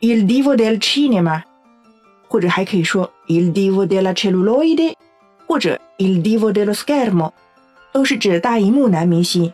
[0.00, 1.42] il divo del cinema，
[2.28, 4.94] 或者还可以说 il divo della celluloide，
[5.46, 7.32] 或者 il divo dello schermo，
[7.92, 9.52] 都是指大荧幕男明星，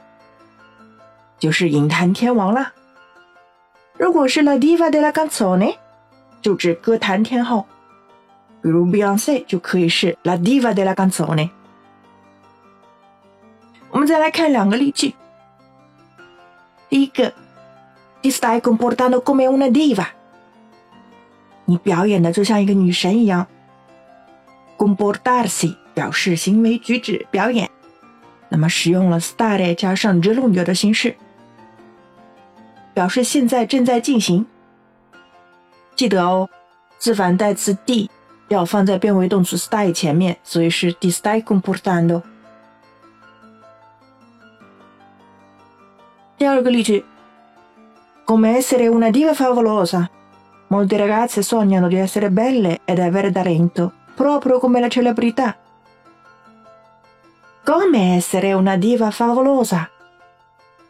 [1.39, 2.71] 就是影坛天王啦。
[3.97, 5.75] 如果是 la diva della canzone，
[6.43, 7.65] 就指歌坛天后，
[8.63, 11.49] 比如 Beyonce 就可以是 la diva della canzone。
[13.91, 15.15] 我们再来看两个例句，
[16.89, 17.33] 第一个。
[18.27, 20.07] ti stai comportando come una diva.
[21.67, 23.47] 你表演的就像一个女神一样。
[24.77, 27.71] Comportarsi 表示行为举止、表演。
[28.51, 31.17] 那么使用了 stare 加上 u 路语的形式，
[32.93, 34.47] 表示现在正在进行。
[35.97, 36.49] 记得哦，
[36.99, 38.09] 自反代词 d
[38.49, 42.23] 要放在变为动词 stare 前面，所以是 di s t a k e comportando。
[46.37, 47.05] 第二个例句
[48.27, 50.09] ，Come essere una diva favolosa。
[50.69, 55.57] Molte ragazze sognano di essere belle ed avere talento, proprio come la celebrità.
[57.63, 59.89] Come essere una diva favolosa?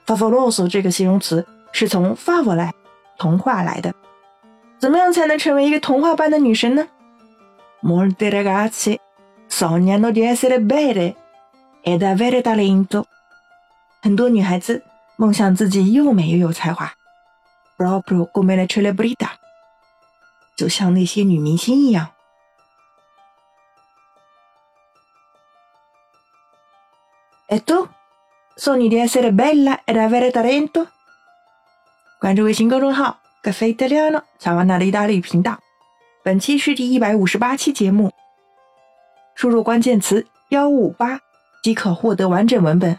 [0.04, 2.70] Favoloso questo 这个形容词是从 favole
[3.18, 3.92] 童话来的。
[4.78, 6.86] 怎么样才能成为一个童话般的女神呢
[7.82, 8.98] ？Molte ragazze
[9.48, 11.14] sognano di essere belle
[11.82, 13.04] ed avere talento。
[14.02, 14.82] 很多女孩子
[15.16, 16.92] 梦想自己又美又有才华。
[17.76, 19.43] Proprio come la celebrità。
[20.56, 22.10] 就像那些女明星一样。
[27.48, 27.88] Edo,
[28.76, 30.86] 你的 essere bella ed avere talento。
[32.20, 35.58] 关注微信公众号 “Cafe Italiano” 乔瓦娜的意大利语频道。
[36.22, 38.10] 本期是第一百五十八期节目。
[39.34, 41.20] 输入关键词“幺五八”
[41.62, 42.98] 即可获得完整文本。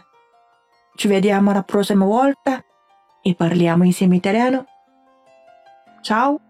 [0.96, 2.60] Ci vediamo la prossima volta
[3.22, 4.64] e parliamo insieme italiano。
[6.02, 6.45] Ciao。